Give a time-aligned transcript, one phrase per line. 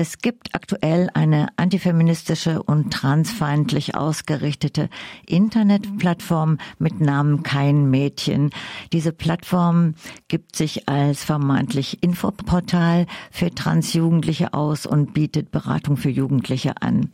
[0.00, 4.88] Es gibt aktuell eine antifeministische und transfeindlich ausgerichtete
[5.26, 8.48] Internetplattform mit Namen Kein Mädchen.
[8.94, 9.96] Diese Plattform
[10.28, 17.10] gibt sich als vermeintlich Infoportal für Transjugendliche aus und bietet Beratung für Jugendliche an.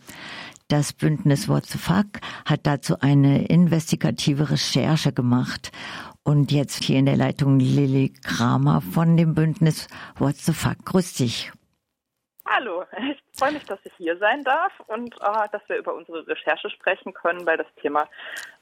[0.69, 5.73] Das Bündnis What the Fuck hat dazu eine investigative Recherche gemacht.
[6.23, 10.85] Und jetzt hier in der Leitung Lilly Kramer von dem Bündnis What the Fuck.
[10.85, 11.51] Grüß dich.
[12.47, 16.27] Hallo, ich freue mich, dass ich hier sein darf und äh, dass wir über unsere
[16.27, 18.09] Recherche sprechen können, weil das Thema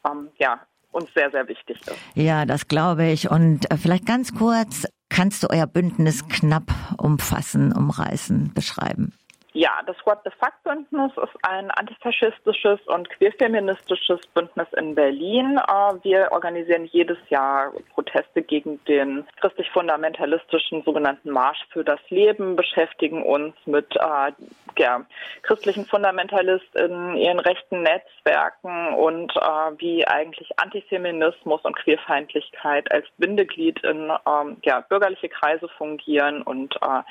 [0.06, 1.96] ähm, ja uns sehr, sehr wichtig ist.
[2.14, 3.30] Ja, das glaube ich.
[3.30, 9.12] Und äh, vielleicht ganz kurz, kannst du euer Bündnis knapp umfassen, umreißen, beschreiben?
[9.56, 15.58] Ja, das What the Fuck Bündnis ist ein antifaschistisches und queerfeministisches Bündnis in Berlin.
[15.58, 23.22] Äh, wir organisieren jedes Jahr Proteste gegen den christlich-fundamentalistischen sogenannten Marsch für das Leben, beschäftigen
[23.22, 24.32] uns mit äh,
[24.76, 25.06] ja,
[25.42, 34.10] christlichen Fundamentalisten, ihren rechten Netzwerken und äh, wie eigentlich Antifeminismus und Queerfeindlichkeit als Bindeglied in
[34.26, 37.02] ähm, ja, bürgerliche Kreise fungieren und äh,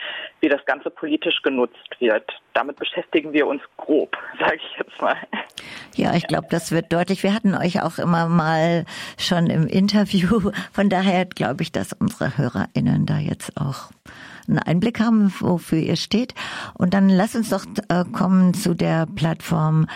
[0.42, 5.18] wie das Ganze politisch genutzt wird damit beschäftigen wir uns grob, sage ich jetzt mal.
[5.96, 7.24] Ja, ich glaube, das wird deutlich.
[7.24, 8.86] Wir hatten euch auch immer mal
[9.18, 10.52] schon im Interview.
[10.72, 13.92] Von daher glaube ich, dass unsere HörerInnen da jetzt auch
[14.48, 16.34] einen Einblick haben, wofür ihr steht.
[16.74, 19.88] Und dann lass uns doch äh, kommen zu der Plattform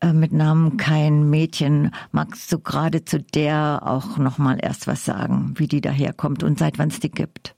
[0.00, 1.90] äh, mit Namen Kein Mädchen.
[2.12, 6.78] Magst du gerade zu der auch nochmal erst was sagen, wie die daherkommt und seit
[6.78, 7.54] wann es die gibt?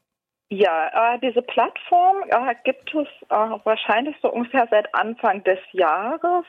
[0.48, 6.44] Ja, äh, diese Plattform äh, gibt es äh, wahrscheinlich so ungefähr seit Anfang des Jahres.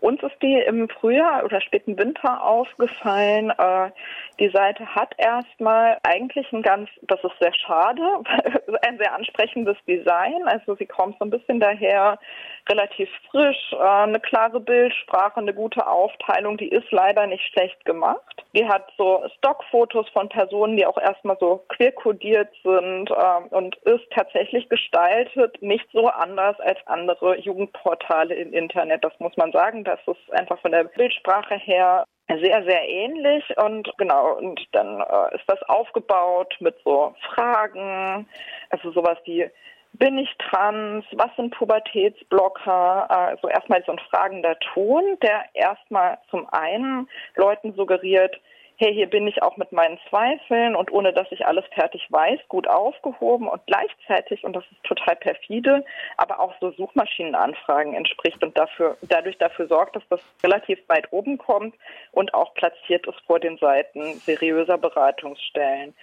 [0.00, 3.50] Uns ist die im Frühjahr oder späten Winter aufgefallen.
[3.50, 3.90] Äh,
[4.38, 8.02] die Seite hat erstmal eigentlich ein ganz, das ist sehr schade,
[8.86, 10.46] ein sehr ansprechendes Design.
[10.46, 12.20] Also sie kommt so ein bisschen daher,
[12.68, 16.58] relativ frisch, äh, eine klare Bildsprache, eine gute Aufteilung.
[16.58, 18.44] Die ist leider nicht schlecht gemacht.
[18.54, 24.10] Die hat so Stockfotos von Personen, die auch erstmal so queer-kodiert sind äh, und ist
[24.10, 29.04] tatsächlich gestaltet nicht so anders als andere Jugendportale im Internet.
[29.04, 29.84] Das muss man sagen.
[29.84, 35.34] Das ist einfach von der Bildsprache her sehr, sehr ähnlich und genau, und dann äh,
[35.34, 38.26] ist das aufgebaut mit so Fragen,
[38.70, 39.50] also sowas wie
[39.94, 41.04] bin ich trans?
[41.12, 43.10] Was sind Pubertätsblocker?
[43.10, 48.40] Also erstmal so ein fragender Ton, der erstmal zum einen Leuten suggeriert,
[48.76, 52.40] hey, hier bin ich auch mit meinen Zweifeln und ohne dass ich alles fertig weiß,
[52.48, 55.84] gut aufgehoben und gleichzeitig, und das ist total perfide,
[56.16, 61.38] aber auch so Suchmaschinenanfragen entspricht und dafür, dadurch dafür sorgt, dass das relativ weit oben
[61.38, 61.74] kommt
[62.12, 65.94] und auch platziert ist vor den Seiten seriöser Beratungsstellen.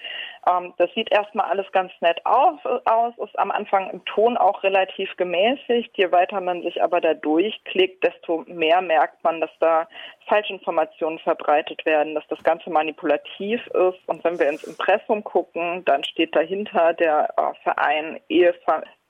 [0.47, 4.63] Ähm, das sieht erstmal alles ganz nett aus, aus, ist am Anfang im Ton auch
[4.63, 5.97] relativ gemäßigt.
[5.97, 9.87] Je weiter man sich aber da durchklickt, desto mehr merkt man, dass da
[10.29, 13.99] Falschinformationen verbreitet werden, dass das Ganze manipulativ ist.
[14.07, 18.53] Und wenn wir ins Impressum gucken, dann steht dahinter der äh, Verein Ehe,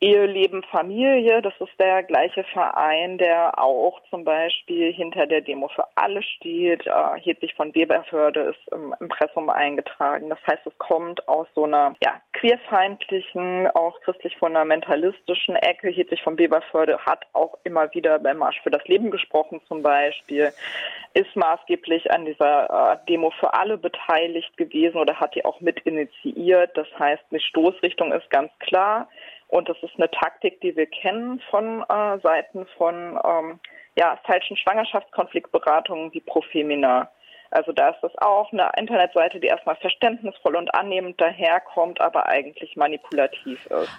[0.02, 5.84] Eheleben Familie, das ist der gleiche Verein, der auch zum Beispiel hinter der Demo für
[5.96, 6.88] alle steht.
[6.88, 10.30] Äh, Hedwig von Weberförde ist im Impressum eingetragen.
[10.30, 15.90] Das heißt, es kommt aus so einer ja, queerfeindlichen, auch christlich-fundamentalistischen Ecke.
[15.90, 20.54] Hedwig von Weberförde hat auch immer wieder beim Marsch für das Leben gesprochen zum Beispiel,
[21.14, 25.82] ist maßgeblich an dieser äh, Demo für alle beteiligt gewesen oder hat die auch mit
[25.82, 26.78] initiiert.
[26.78, 29.10] Das heißt, die Stoßrichtung ist ganz klar.
[29.50, 33.60] Und das ist eine Taktik, die wir kennen von äh, Seiten von ähm,
[33.98, 37.10] ja, falschen Schwangerschaftskonfliktberatungen wie Profemina.
[37.52, 42.76] Also da ist das auch eine Internetseite, die erstmal verständnisvoll und annehmend daherkommt, aber eigentlich
[42.76, 43.90] manipulativ ist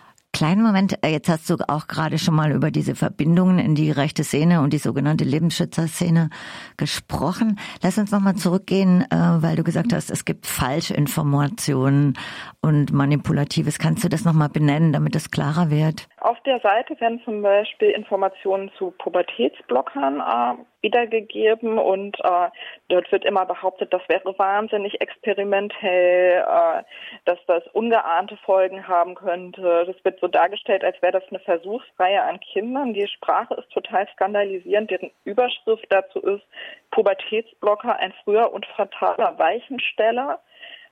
[0.40, 3.90] kleinen Moment, äh, jetzt hast du auch gerade schon mal über diese Verbindungen in die
[3.90, 6.30] rechte Szene und die sogenannte Lebensschützerszene
[6.78, 7.58] gesprochen.
[7.82, 12.14] Lass uns nochmal zurückgehen, äh, weil du gesagt hast, es gibt Falschinformationen
[12.62, 13.78] und Manipulatives.
[13.78, 16.08] Kannst du das nochmal benennen, damit es klarer wird?
[16.20, 22.50] Auf der Seite werden zum Beispiel Informationen zu Pubertätsblockern äh, wiedergegeben und äh,
[22.88, 26.82] dort wird immer behauptet, das wäre wahnsinnig experimentell, äh,
[27.24, 29.86] dass das ungeahnte Folgen haben könnte.
[29.86, 32.92] Das wird so dargestellt, als wäre das eine Versuchsreihe an Kindern.
[32.92, 34.90] Die Sprache ist total skandalisierend.
[34.90, 36.44] Deren Überschrift dazu ist
[36.90, 40.38] Pubertätsblocker, ein früher und fataler Weichensteller.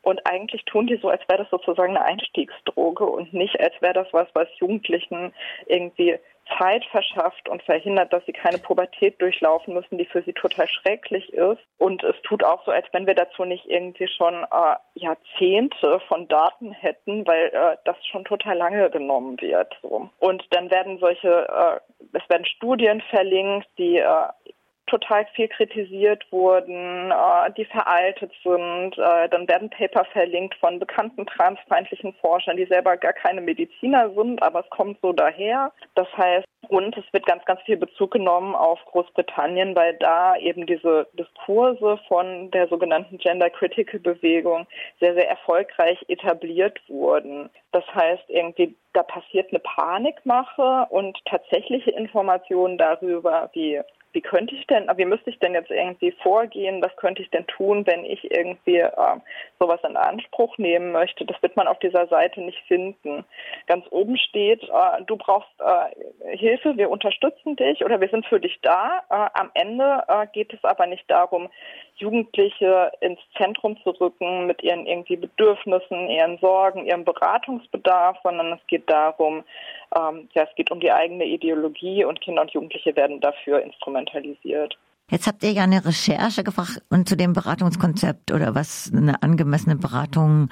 [0.09, 3.93] Und eigentlich tun die so, als wäre das sozusagen eine Einstiegsdroge und nicht, als wäre
[3.93, 5.35] das was, was Jugendlichen
[5.67, 6.19] irgendwie
[6.57, 11.31] Zeit verschafft und verhindert, dass sie keine Pubertät durchlaufen müssen, die für sie total schrecklich
[11.35, 11.61] ist.
[11.77, 16.27] Und es tut auch so, als wenn wir dazu nicht irgendwie schon äh, Jahrzehnte von
[16.27, 19.77] Daten hätten, weil äh, das schon total lange genommen wird.
[19.83, 20.09] So.
[20.21, 24.29] Und dann werden solche, äh, es werden Studien verlinkt, die äh,
[24.89, 28.99] total viel kritisiert wurden, äh, die veraltet sind.
[28.99, 34.43] Äh, dann werden Paper verlinkt von bekannten transfeindlichen Forschern, die selber gar keine Mediziner sind,
[34.43, 35.73] aber es kommt so daher.
[35.95, 40.67] Das heißt, und es wird ganz, ganz viel Bezug genommen auf Großbritannien, weil da eben
[40.67, 44.67] diese Diskurse von der sogenannten Gender Critical Bewegung
[45.01, 47.49] sehr, sehr erfolgreich etabliert wurden.
[47.73, 53.81] Das heißt, irgendwie da passiert eine Panikmache und tatsächliche Informationen darüber, wie
[54.13, 57.47] wie könnte ich denn, wie müsste ich denn jetzt irgendwie vorgehen, was könnte ich denn
[57.47, 59.17] tun, wenn ich irgendwie äh,
[59.59, 61.25] sowas in Anspruch nehmen möchte.
[61.25, 63.25] Das wird man auf dieser Seite nicht finden.
[63.67, 68.41] Ganz oben steht, äh, du brauchst äh, Hilfe, wir unterstützen dich oder wir sind für
[68.41, 69.03] dich da.
[69.11, 71.49] Äh, am Ende äh, geht es aber nicht darum,
[71.97, 78.67] Jugendliche ins Zentrum zu rücken mit ihren irgendwie Bedürfnissen, ihren Sorgen, ihrem Beratungsbedarf, sondern es
[78.69, 79.45] geht darum,
[79.97, 84.79] ähm, ja, es geht um die eigene Ideologie und Kinder und Jugendliche werden dafür instrumentalisiert.
[85.11, 89.77] Jetzt habt ihr ja eine Recherche gefragt und zu dem Beratungskonzept oder was eine angemessene
[89.77, 90.51] Beratung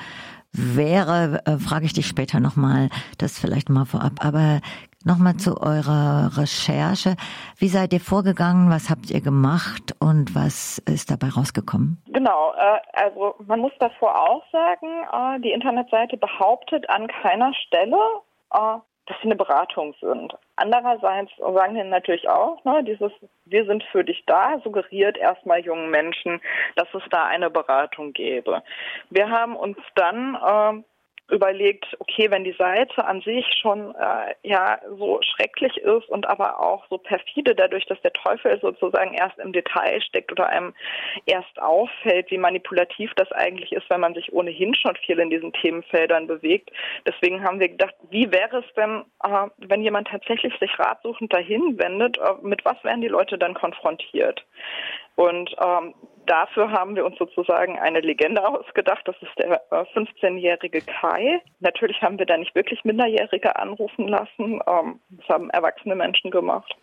[0.53, 2.89] wäre, äh, frage ich dich später nochmal,
[3.19, 4.25] das vielleicht mal vorab.
[4.25, 4.61] Aber
[5.05, 7.17] nochmal zu eurer Recherche.
[7.59, 8.71] Wie seid ihr vorgegangen?
[8.71, 12.03] Was habt ihr gemacht und was ist dabei rausgekommen?
[12.07, 17.99] Genau, äh, also man muss davor auch sagen, äh, die Internetseite behauptet an keiner Stelle,
[18.53, 20.35] äh, dass sie eine Beratung sind.
[20.57, 23.13] Andererseits sagen wir natürlich auch, ne, dieses
[23.45, 26.41] Wir sind für dich da suggeriert erstmal jungen Menschen,
[26.75, 28.63] dass es da eine Beratung gäbe.
[29.11, 30.83] Wir haben uns dann äh,
[31.29, 36.61] überlegt, okay, wenn die Seite an sich schon äh, ja so schrecklich ist und aber
[36.61, 40.75] auch so perfide dadurch, dass der Teufel sozusagen erst im Detail steckt oder einem
[41.27, 45.53] erst auffällt, wie manipulativ das eigentlich ist, wenn man sich ohnehin schon viel in diesen
[45.53, 46.71] Themenfeldern bewegt.
[47.07, 51.77] Deswegen haben wir gedacht, wie wäre es denn, äh, wenn jemand tatsächlich sich ratsuchend dahin
[51.79, 54.45] wendet, äh, mit was werden die Leute dann konfrontiert?
[55.17, 55.95] Und ähm,
[56.27, 59.07] dafür haben wir uns sozusagen eine Legende ausgedacht.
[59.07, 61.41] Das ist der 15-jährige äh, Kai.
[61.61, 64.61] Natürlich haben wir da nicht wirklich Minderjährige anrufen lassen.
[64.67, 66.75] Ähm, das haben erwachsene Menschen gemacht.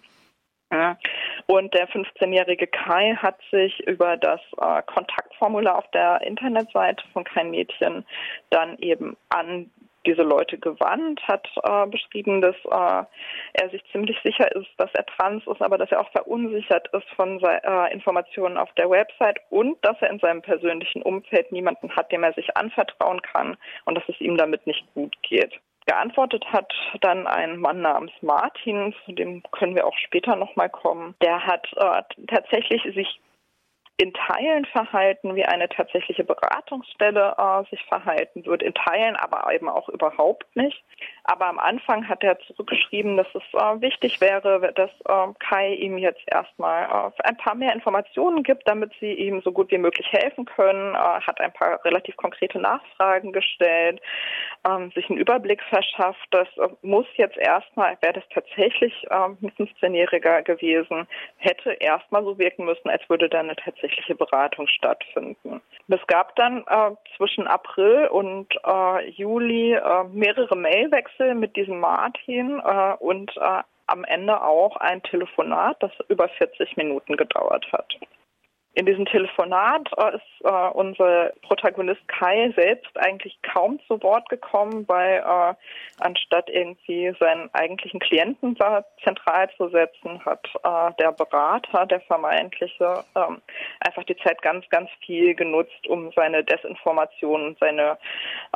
[1.46, 7.52] Und der 15-jährige Kai hat sich über das äh, Kontaktformular auf der Internetseite von Kein
[7.52, 8.06] Mädchen
[8.50, 9.70] dann eben an
[10.06, 13.06] diese Leute gewandt, hat äh, beschrieben, dass äh,
[13.54, 17.08] er sich ziemlich sicher ist, dass er trans ist, aber dass er auch verunsichert ist
[17.16, 22.12] von äh, Informationen auf der Website und dass er in seinem persönlichen Umfeld niemanden hat,
[22.12, 25.60] dem er sich anvertrauen kann und dass es ihm damit nicht gut geht.
[25.86, 26.72] Geantwortet hat
[27.02, 31.14] dann ein Mann namens Martin, zu dem können wir auch später nochmal kommen.
[31.22, 33.20] Der hat äh, tatsächlich sich
[33.98, 39.70] in Teilen verhalten, wie eine tatsächliche Beratungsstelle äh, sich verhalten wird, in Teilen aber eben
[39.70, 40.84] auch überhaupt nicht.
[41.26, 45.98] Aber am Anfang hat er zurückgeschrieben, dass es äh, wichtig wäre, dass äh, Kai ihm
[46.00, 50.12] jetzt erstmal äh, ein paar mehr Informationen gibt, damit sie ihm so gut wie möglich
[50.12, 54.02] helfen können, äh, hat ein paar relativ konkrete Nachfragen gestellt,
[54.68, 56.28] ähm, sich einen Überblick verschafft.
[56.32, 61.08] Das äh, muss jetzt erstmal, wäre das tatsächlich ein 15-Jähriger gewesen,
[61.38, 65.62] hätte erstmal so wirken müssen, als würde da eine tatsächliche tatsächliche Beratung stattfinden.
[65.88, 72.60] Es gab dann äh, zwischen April und äh, Juli äh, mehrere Mailwechsel mit diesem Martin
[72.60, 77.94] äh, und äh, am Ende auch ein Telefonat, das über 40 Minuten gedauert hat.
[78.76, 84.88] In diesem Telefonat äh, ist äh, unser Protagonist Kai selbst eigentlich kaum zu Wort gekommen,
[84.88, 85.54] weil äh,
[86.00, 93.04] anstatt irgendwie seinen eigentlichen Klienten da zentral zu setzen, hat äh, der Berater, der vermeintliche,
[93.16, 93.42] ähm,
[93.80, 98.00] einfach die Zeit ganz, ganz viel genutzt, um seine Desinformation, seine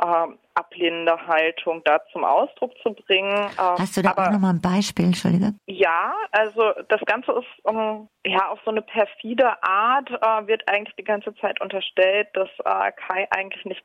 [0.02, 0.26] äh,
[0.58, 3.32] ablehnende Haltung da zum Ausdruck zu bringen.
[3.32, 5.54] Ähm, Hast du da Aber, auch nochmal ein Beispiel, Entschuldige?
[5.66, 10.94] Ja, also das Ganze ist um, ja auf so eine perfide Art äh, wird eigentlich
[10.96, 13.84] die ganze Zeit unterstellt, dass äh, Kai eigentlich nicht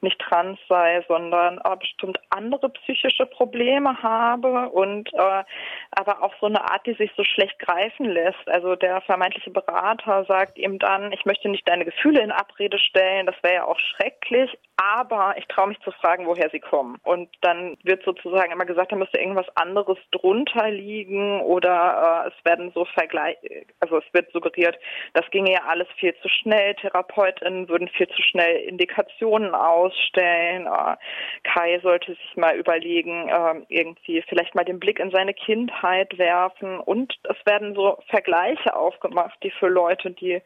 [0.00, 5.44] nicht trans sei, sondern äh, bestimmt andere psychische Probleme habe und äh,
[5.90, 8.48] aber auch so eine Art, die sich so schlecht greifen lässt.
[8.48, 13.26] Also der vermeintliche Berater sagt ihm dann, ich möchte nicht deine Gefühle in Abrede stellen,
[13.26, 16.98] das wäre ja auch schrecklich, aber ich traue mich zu fragen, woher sie kommen.
[17.02, 22.44] Und dann wird sozusagen immer gesagt, da müsste irgendwas anderes drunter liegen oder äh, es
[22.44, 23.36] werden so Vergleich,
[23.80, 24.76] also es wird suggeriert,
[25.12, 26.74] das ginge ja alles viel zu schnell.
[26.74, 30.66] TherapeutInnen würden viel zu schnell Indikationen ausstellen.
[30.66, 30.96] Äh,
[31.44, 36.80] Kai sollte sich mal überlegen, äh, irgendwie vielleicht mal den Blick in seine Kindheit werfen
[36.80, 40.42] und es werden so Vergleiche aufgemacht, die für Leute, die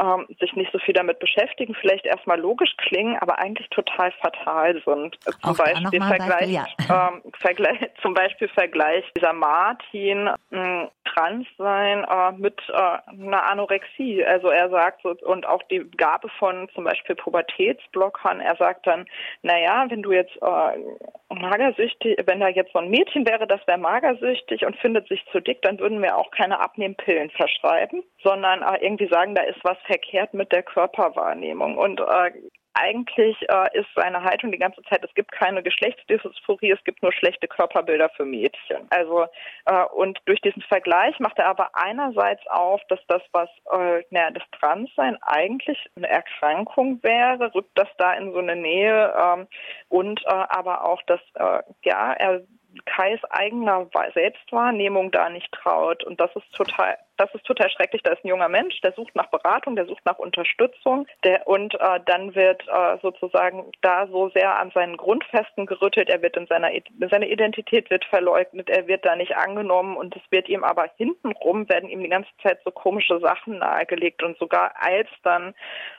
[0.00, 4.74] ähm, sich nicht so viel damit beschäftigen, vielleicht erstmal logisch klingen, aber eigentlich total fatal
[4.84, 5.18] sind.
[5.24, 6.66] Zum Auch Beispiel Vergleich, ja.
[6.88, 14.24] ähm, Vergleich, zum Beispiel Vergleich dieser Martin äh, trans sein äh, mit äh, einer Anorexie.
[14.24, 18.40] Also er sagt und auch die Gabe von zum Beispiel Pubertätsblockern.
[18.40, 19.06] Er sagt dann,
[19.42, 23.78] naja, wenn du jetzt äh, magersüchtig, wenn da jetzt so ein Mädchen wäre, das wäre
[23.78, 28.84] magersüchtig und findet sich zu dick, dann würden wir auch keine Abnehmpillen verschreiben, sondern äh,
[28.84, 31.76] irgendwie sagen, da ist was verkehrt mit der Körperwahrnehmung.
[31.76, 32.30] Und äh,
[32.74, 37.12] eigentlich äh, ist seine Haltung die ganze Zeit, es gibt keine Geschlechtsdysphorie, es gibt nur
[37.12, 38.86] schlechte Körperbilder für Mädchen.
[38.90, 39.26] Also
[39.66, 44.30] äh, und durch diesen Vergleich macht er aber einerseits auf, dass das, was äh, naja,
[44.30, 49.46] das Transsein eigentlich eine Erkrankung wäre, rückt das da in so eine Nähe ähm,
[49.88, 52.42] und äh, aber auch, dass äh, ja er
[52.86, 56.04] Kais eigener Selbstwahrnehmung da nicht traut.
[56.04, 58.02] Und das ist total, das ist total schrecklich.
[58.02, 61.74] Da ist ein junger Mensch, der sucht nach Beratung, der sucht nach Unterstützung, der und
[61.74, 66.08] äh, dann wird äh, sozusagen da so sehr an seinen Grundfesten gerüttelt.
[66.08, 66.70] Er wird in seiner
[67.10, 71.68] seine Identität wird verleugnet, er wird da nicht angenommen und es wird ihm aber hintenrum
[71.68, 75.54] werden ihm die ganze Zeit so komische Sachen nahegelegt und sogar als dann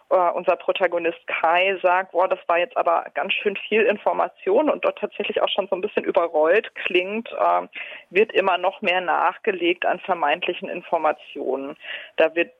[0.09, 4.85] äh, unser Protagonist Kai sagt, boah, das war jetzt aber ganz schön viel Information und
[4.85, 7.67] dort tatsächlich auch schon so ein bisschen überrollt klingt, äh,
[8.09, 11.12] wird immer noch mehr nachgelegt an vermeintlichen Informationen.
[12.17, 12.51] Da wird,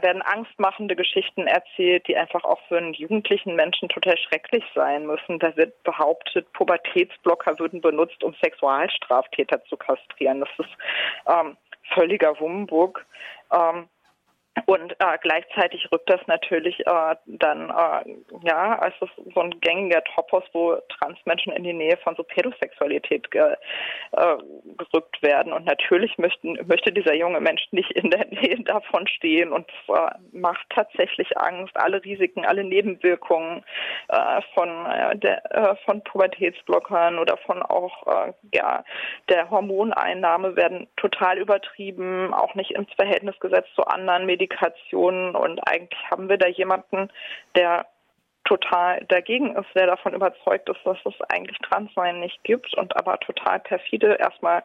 [0.00, 5.38] werden angstmachende Geschichten erzählt, die einfach auch für einen jugendlichen Menschen total schrecklich sein müssen.
[5.38, 10.40] Da wird behauptet, Pubertätsblocker würden benutzt, um Sexualstraftäter zu kastrieren.
[10.40, 10.76] Das ist
[11.26, 11.56] ähm,
[11.94, 13.04] völliger Humbug.
[13.52, 13.88] Ähm,
[14.66, 18.94] und äh, gleichzeitig rückt das natürlich äh, dann, äh, ja, als
[19.34, 23.54] so ein gängiger Topos, wo Transmenschen in die Nähe von so Pädosexualität ge,
[24.12, 24.36] äh,
[24.76, 25.52] gerückt werden.
[25.52, 30.10] Und natürlich möchten, möchte dieser junge Mensch nicht in der Nähe davon stehen und äh,
[30.32, 31.76] macht tatsächlich Angst.
[31.76, 33.64] Alle Risiken, alle Nebenwirkungen
[34.08, 38.84] äh, von, äh, der, äh, von Pubertätsblockern oder von auch äh, ja,
[39.28, 45.60] der Hormoneinnahme werden total übertrieben, auch nicht ins Verhältnis gesetzt zu anderen Medikationen Medikationen und
[45.68, 47.10] eigentlich haben wir da jemanden,
[47.54, 47.86] der
[48.44, 53.18] total dagegen ist, der davon überzeugt ist, dass es eigentlich Transsein nicht gibt und aber
[53.20, 54.64] total perfide erstmal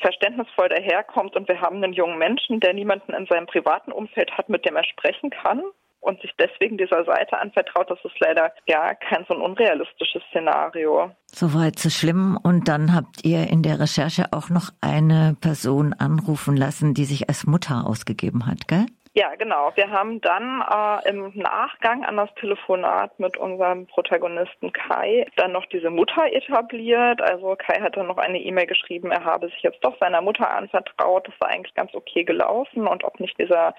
[0.00, 4.48] verständnisvoll daherkommt und wir haben einen jungen Menschen, der niemanden in seinem privaten Umfeld hat,
[4.48, 5.62] mit dem er sprechen kann
[6.00, 11.10] und sich deswegen dieser Seite anvertraut, das ist leider ja kein so ein unrealistisches Szenario.
[11.26, 12.38] Soweit so schlimm.
[12.42, 17.28] Und dann habt ihr in der Recherche auch noch eine Person anrufen lassen, die sich
[17.28, 18.86] als Mutter ausgegeben hat, gell?
[19.18, 19.72] Ja, genau.
[19.74, 25.66] Wir haben dann äh, im Nachgang an das Telefonat mit unserem Protagonisten Kai dann noch
[25.66, 27.20] diese Mutter etabliert.
[27.20, 30.48] Also Kai hat dann noch eine E-Mail geschrieben, er habe sich jetzt doch seiner Mutter
[30.48, 31.26] anvertraut.
[31.26, 33.74] Das war eigentlich ganz okay gelaufen und ob nicht dieser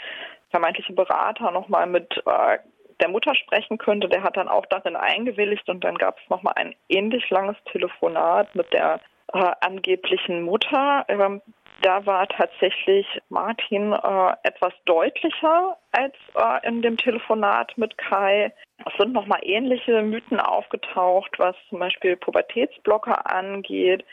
[0.49, 2.57] vermeintliche Berater nochmal mit äh,
[2.99, 6.55] der Mutter sprechen könnte, der hat dann auch darin eingewilligt und dann gab es nochmal
[6.57, 8.99] ein ähnlich langes Telefonat mit der
[9.31, 11.05] äh, angeblichen Mutter.
[11.07, 11.41] Ähm,
[11.81, 18.53] da war tatsächlich Martin äh, etwas deutlicher als äh, in dem Telefonat mit Kai.
[18.85, 24.05] Es sind nochmal ähnliche Mythen aufgetaucht, was zum Beispiel Pubertätsblocker angeht.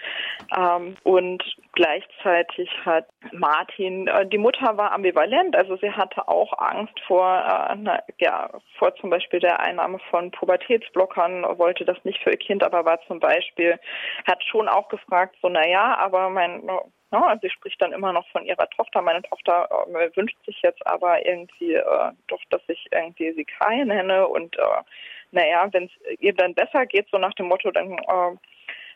[0.57, 1.43] Ähm, und
[1.73, 7.77] gleichzeitig hat Martin, äh, die Mutter war ambivalent, also sie hatte auch Angst vor, äh,
[7.79, 12.65] na, ja, vor zum Beispiel der Einnahme von Pubertätsblockern, wollte das nicht für ihr Kind,
[12.65, 13.79] aber war zum Beispiel,
[14.27, 16.69] hat schon auch gefragt, so, na ja, aber mein
[17.13, 19.01] ja, also sie spricht dann immer noch von ihrer Tochter.
[19.01, 23.85] Meine Tochter äh, wünscht sich jetzt aber irgendwie äh, doch, dass ich irgendwie sie Kai
[23.85, 24.83] nenne und äh,
[25.31, 28.37] naja, wenn es ihr dann besser geht, so nach dem Motto, dann, äh,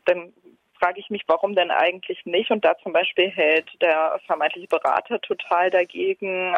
[0.07, 0.33] dann
[0.79, 2.51] frage ich mich, warum denn eigentlich nicht?
[2.51, 6.57] Und da zum Beispiel hält der vermeintliche Berater total dagegen,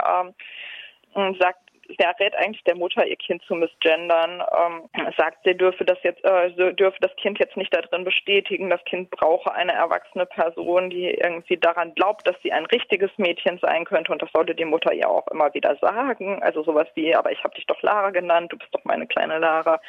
[1.15, 1.62] ähm, sagt,
[2.01, 6.25] ja, rät eigentlich der Mutter, ihr Kind zu misgendern, ähm, sagt, sie dürfe das jetzt,
[6.25, 8.71] äh, dürfe das Kind jetzt nicht darin bestätigen.
[8.71, 13.59] Das Kind brauche eine erwachsene Person, die irgendwie daran glaubt, dass sie ein richtiges Mädchen
[13.59, 14.13] sein könnte.
[14.13, 16.43] Und das sollte die Mutter ja auch immer wieder sagen.
[16.43, 19.39] Also sowas wie, aber ich habe dich doch Lara genannt, du bist doch meine kleine
[19.39, 19.81] Lara.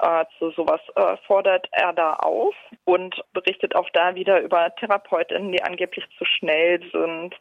[0.00, 5.52] Äh, zu sowas äh, fordert er da auf und berichtet auch da wieder über Therapeutinnen,
[5.52, 7.34] die angeblich zu schnell sind.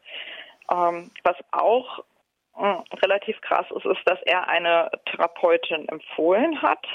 [0.71, 2.03] Ähm, was auch
[3.03, 6.85] relativ krass ist, ist, dass er eine Therapeutin empfohlen hat.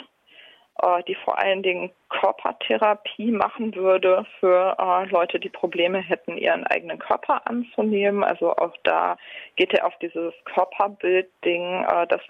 [0.81, 6.67] äh, die vor allen Dingen Körpertherapie machen würde für äh, Leute, die Probleme hätten, ihren
[6.67, 8.25] eigenen Körper anzunehmen.
[8.25, 9.17] Also auch da
[9.57, 12.21] geht er auf dieses Körperbild-Ding, äh, das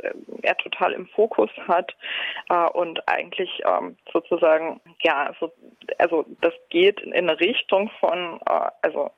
[0.43, 1.95] er total im Fokus hat
[2.75, 5.33] und eigentlich ähm, sozusagen, ja,
[5.99, 8.41] also, das geht in eine Richtung von,
[8.83, 9.11] also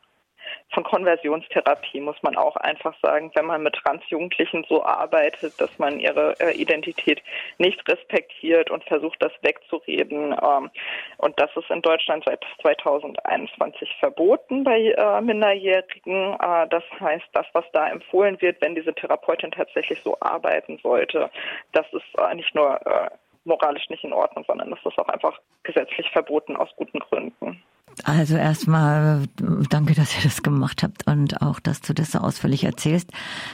[0.73, 6.00] von Konversionstherapie, muss man auch einfach sagen, wenn man mit Transjugendlichen so arbeitet, dass man
[6.00, 7.23] ihre äh, Identität
[7.59, 10.33] nicht respektiert und versucht, das wegzureden.
[10.33, 10.71] Ähm,
[11.18, 16.35] und das ist in Deutschland seit 2021 verboten bei äh, Minderjährigen.
[16.35, 21.30] Äh, das heißt, das, was da empfohlen wird, wenn diese Therapeutin tatsächlich so arbeiten sollte,
[21.73, 23.11] das ist äh, nicht nur äh,
[23.44, 27.62] moralisch nicht in Ordnung, sondern das ist auch einfach gesetzlich verboten aus guten Gründen.
[28.03, 29.23] Also erstmal
[29.71, 33.11] danke, dass ihr das gemacht habt und auch, dass du das so ausführlich erzählst.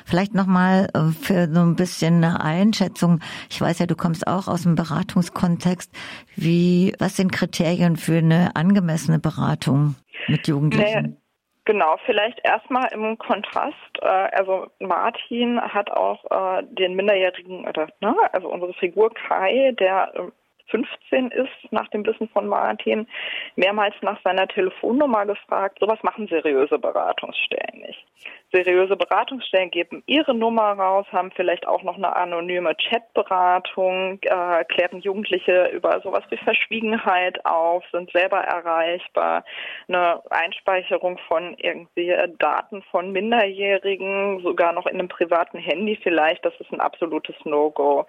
[0.07, 3.21] Vielleicht nochmal äh, für so ein bisschen eine Einschätzung.
[3.51, 5.93] Ich weiß ja, du kommst auch aus dem Beratungskontext.
[6.37, 9.97] Wie, was sind Kriterien für eine angemessene Beratung
[10.29, 11.03] mit Jugendlichen?
[11.03, 11.17] Nee.
[11.67, 13.77] Genau, vielleicht erstmal im Kontrast.
[14.01, 20.13] Äh, also Martin hat auch äh, den Minderjährigen, oder, ne, also unsere Figur Kai, der
[20.17, 20.33] ähm,
[20.71, 23.07] 15 ist, nach dem Wissen von Martin,
[23.57, 25.79] mehrmals nach seiner Telefonnummer gefragt.
[25.81, 28.07] Sowas machen seriöse Beratungsstellen nicht.
[28.53, 35.01] Seriöse Beratungsstellen geben ihre Nummer raus, haben vielleicht auch noch eine anonyme Chatberatung, äh, klären
[35.01, 39.45] Jugendliche über sowas wie Verschwiegenheit auf, sind selber erreichbar,
[39.89, 46.55] eine Einspeicherung von irgendwie Daten von Minderjährigen, sogar noch in einem privaten Handy vielleicht, das
[46.59, 48.07] ist ein absolutes No-Go.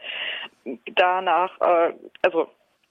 [0.96, 1.94] Danach, äh,
[2.24, 2.48] also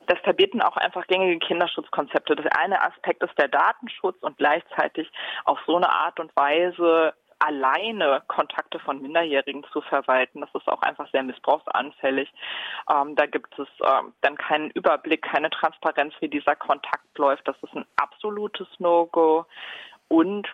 [0.06, 2.34] das verbieten auch einfach gängige Kinderschutzkonzepte.
[2.34, 5.08] Das eine Aspekt ist der Datenschutz und gleichzeitig
[5.44, 10.40] auf so eine Art und Weise alleine Kontakte von Minderjährigen zu verwalten.
[10.40, 12.32] Das ist auch einfach sehr missbrauchsanfällig.
[12.90, 17.46] Ähm, da gibt es ähm, dann keinen Überblick, keine Transparenz, wie dieser Kontakt läuft.
[17.48, 19.46] Das ist ein absolutes No-Go.
[20.08, 20.48] Und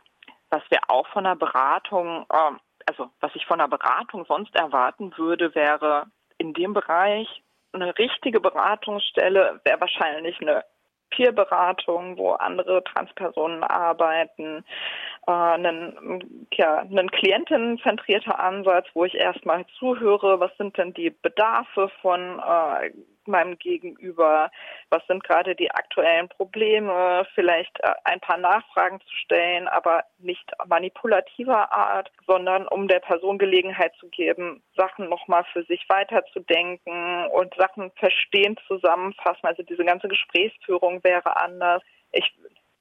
[0.51, 5.13] was wir auch von der Beratung, ähm, also was ich von der Beratung sonst erwarten
[5.17, 6.07] würde, wäre
[6.39, 10.65] in dem Bereich eine richtige Beratungsstelle wäre wahrscheinlich eine
[11.11, 14.65] Peerberatung, wo andere Transpersonen arbeiten,
[15.27, 21.91] äh, einen, ja, einen klientenzentrierter Ansatz, wo ich erstmal zuhöre, was sind denn die Bedarfe
[22.01, 22.91] von äh,
[23.27, 24.51] meinem Gegenüber,
[24.91, 30.49] was sind gerade die aktuellen Probleme, vielleicht äh, ein paar Nachfragen zu stellen, aber nicht
[30.67, 37.55] manipulativer Art, sondern um der Person Gelegenheit zu geben, Sachen nochmal für sich weiterzudenken und
[37.57, 39.45] Sachen verstehen, zusammenfassen.
[39.45, 41.83] Also diese ganze Gesprächsführung wäre anders.
[42.13, 42.33] Ich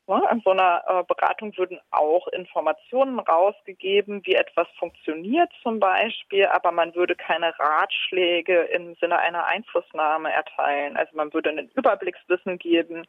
[0.07, 6.71] in so einer äh, Beratung würden auch Informationen rausgegeben, wie etwas funktioniert zum Beispiel, aber
[6.71, 10.95] man würde keine Ratschläge im Sinne einer Einflussnahme erteilen.
[10.95, 13.05] Also man würde einen Überblickswissen geben,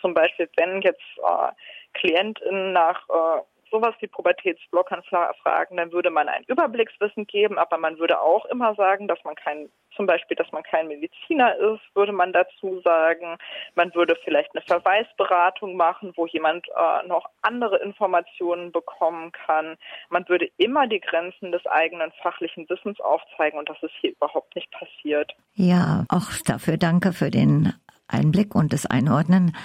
[0.00, 1.52] zum Beispiel wenn jetzt äh,
[1.94, 7.98] KlientInnen nach äh, sowas wie Pubertätsblockern fragen, dann würde man ein Überblickswissen geben, aber man
[7.98, 12.12] würde auch immer sagen, dass man kein, zum Beispiel, dass man kein Mediziner ist, würde
[12.12, 13.38] man dazu sagen.
[13.74, 19.76] Man würde vielleicht eine Verweisberatung machen, wo jemand äh, noch andere Informationen bekommen kann.
[20.08, 24.54] Man würde immer die Grenzen des eigenen fachlichen Wissens aufzeigen und das ist hier überhaupt
[24.56, 25.34] nicht passiert.
[25.54, 27.72] Ja, auch dafür danke für den
[28.08, 29.56] Einblick und das Einordnen.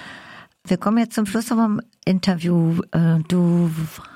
[0.68, 2.80] Wir kommen jetzt zum Schluss vom Interview.
[2.92, 3.70] Äh, du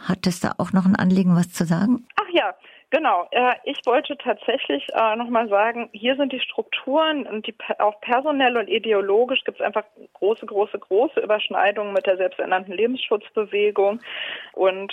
[0.05, 2.07] hattest da auch noch ein Anliegen, was zu sagen?
[2.17, 2.55] Ach ja,
[2.93, 8.01] Genau, äh, ich wollte tatsächlich äh, nochmal sagen, hier sind die Strukturen und die auch
[8.01, 9.85] personell und ideologisch gibt es einfach
[10.15, 14.01] große, große, große Überschneidungen mit der selbsternannten Lebensschutzbewegung.
[14.55, 14.93] Und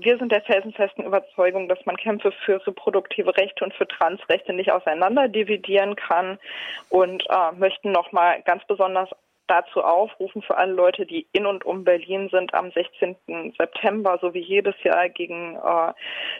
[0.00, 4.72] wir sind der felsenfesten Überzeugung, dass man Kämpfe für reproduktive Rechte und für Transrechte nicht
[4.72, 6.40] auseinander dividieren kann
[6.88, 7.22] und
[7.56, 9.10] möchten nochmal ganz besonders
[9.48, 13.16] dazu aufrufen für alle Leute, die in und um Berlin sind, am 16.
[13.58, 15.92] September, so wie jedes Jahr, gegen äh,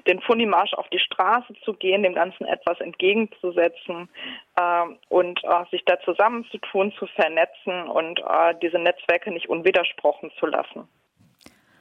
[0.07, 4.09] den Fundimarsch auf die Straße zu gehen, dem Ganzen etwas entgegenzusetzen
[4.57, 10.47] äh, und äh, sich da zusammenzutun, zu vernetzen und äh, diese Netzwerke nicht unwidersprochen zu
[10.47, 10.89] lassen.